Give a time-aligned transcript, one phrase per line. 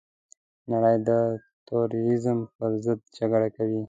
[0.71, 1.09] نړۍ د
[1.67, 3.79] تروريزم پرضد جګړه کوي.